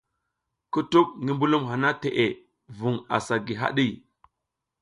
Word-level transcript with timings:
Kutuɓ 0.71 1.07
ti 1.23 1.29
mbulum 1.35 1.63
hana 1.71 1.89
teʼe 2.01 2.25
vun 2.77 2.95
asa 3.15 3.35
gi 3.45 3.53
haɗi. 3.61 3.85